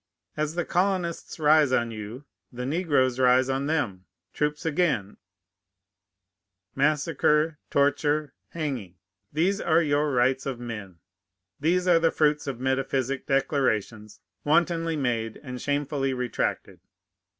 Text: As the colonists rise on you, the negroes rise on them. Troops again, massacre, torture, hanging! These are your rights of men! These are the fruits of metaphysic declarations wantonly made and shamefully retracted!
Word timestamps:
As 0.35 0.55
the 0.55 0.65
colonists 0.65 1.37
rise 1.39 1.71
on 1.71 1.91
you, 1.91 2.25
the 2.51 2.65
negroes 2.65 3.19
rise 3.19 3.49
on 3.49 3.67
them. 3.67 4.05
Troops 4.33 4.65
again, 4.65 5.17
massacre, 6.73 7.59
torture, 7.69 8.33
hanging! 8.49 8.95
These 9.31 9.61
are 9.61 9.83
your 9.83 10.11
rights 10.11 10.47
of 10.47 10.59
men! 10.59 10.97
These 11.59 11.87
are 11.87 11.99
the 11.99 12.09
fruits 12.09 12.47
of 12.47 12.59
metaphysic 12.59 13.27
declarations 13.27 14.21
wantonly 14.43 14.95
made 14.95 15.37
and 15.43 15.61
shamefully 15.61 16.15
retracted! 16.15 16.79